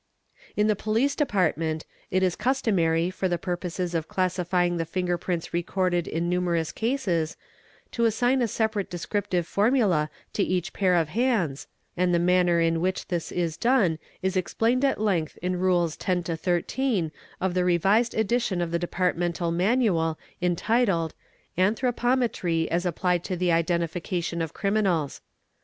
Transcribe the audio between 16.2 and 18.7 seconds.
to 13 of the revised edition